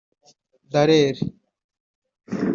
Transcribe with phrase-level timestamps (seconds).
[0.73, 1.19] Dallaire